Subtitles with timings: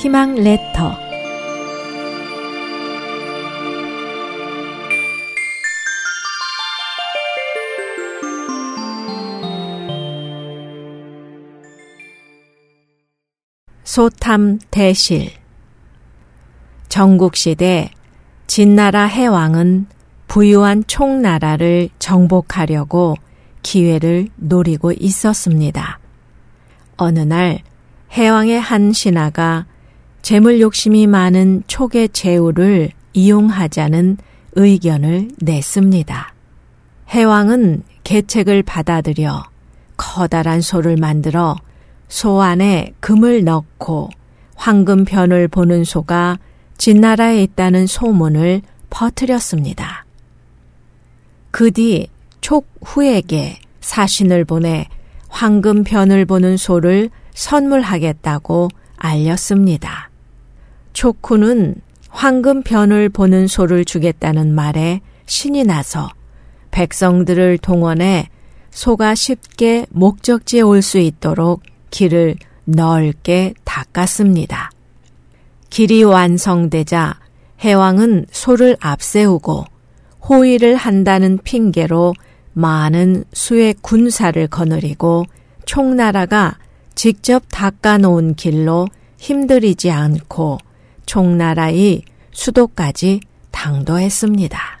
[0.00, 0.96] 희망 레터
[13.84, 15.32] 소탐 대실
[16.88, 17.90] 전국시대
[18.46, 19.86] 진나라 해왕은
[20.28, 23.16] 부유한 총나라를 정복하려고
[23.62, 25.98] 기회를 노리고 있었습니다.
[26.96, 27.58] 어느 날
[28.12, 29.66] 해왕의 한 신하가
[30.22, 34.18] 재물 욕심이 많은 촉의 제후를 이용하자는
[34.52, 36.34] 의견을 냈습니다.
[37.08, 39.44] 해왕은 계책을 받아들여
[39.96, 41.56] 커다란 소를 만들어
[42.08, 44.10] 소 안에 금을 넣고
[44.56, 46.38] 황금변을 보는 소가
[46.78, 50.04] 진나라에 있다는 소문을 퍼뜨렸습니다.
[51.50, 52.08] 그 뒤
[52.40, 54.86] 촉후에게 사신을 보내
[55.28, 60.09] 황금변을 보는 소를 선물하겠다고 알렸습니다.
[60.92, 61.76] 촉후는
[62.08, 66.08] 황금변을 보는 소를 주겠다는 말에 신이 나서
[66.70, 68.28] 백성들을 동원해
[68.70, 74.70] 소가 쉽게 목적지에 올 수 있도록 길을 넓게 닦았습니다.
[75.70, 77.18] 길이 완성되자
[77.60, 79.64] 해왕은 소를 앞세우고
[80.28, 82.14] 호위를 한다는 핑계로
[82.52, 85.24] 많은 수의 군사를 거느리고
[85.64, 86.58] 총나라가
[86.94, 88.86] 직접 닦아놓은 길로
[89.18, 90.58] 힘들이지 않고
[91.06, 93.20] 총나라의 수도까지
[93.50, 94.80] 당도했습니다.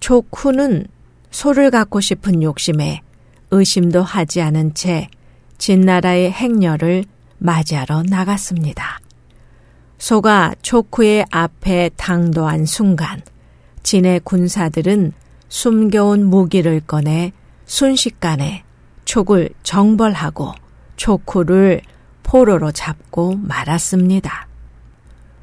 [0.00, 0.86] 촉후는
[1.30, 3.02] 소를 갖고 싶은 욕심에
[3.50, 5.08] 의심도 하지 않은 채
[5.58, 7.04] 진나라의 행렬을
[7.38, 9.00] 맞이하러 나갔습니다.
[9.98, 13.20] 소가 촉후의 앞에 당도한 순간
[13.82, 15.12] 진의 군사들은
[15.48, 17.32] 숨겨온 무기를 꺼내
[17.66, 18.64] 순식간에
[19.04, 20.52] 촉을 정벌하고
[20.96, 21.82] 촉후를
[22.22, 24.49] 포로로 잡고 말았습니다.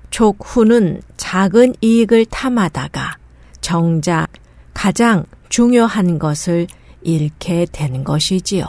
[0.10, 3.18] 촉후는 작은 이익을 탐하다가
[3.62, 4.28] 정작
[4.74, 6.68] 가장 중요한 것을
[7.02, 8.66] 잃게 된 것이지요.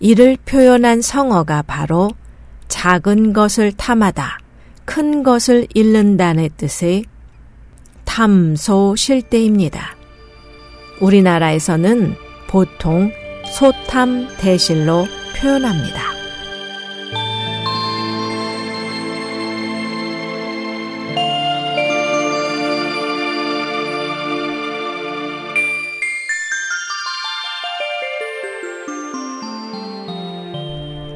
[0.00, 2.10] 이를 표현한 성어가 바로
[2.68, 4.38] 작은 것을 탐하다,
[4.84, 7.04] 큰 것을 잃는다는 뜻의
[8.04, 9.96] 탐소 실대입니다.
[11.00, 12.14] 우리나라에서는
[12.48, 13.10] 보통
[13.52, 15.06] 소탐 대실로
[15.36, 16.07] 표현합니다.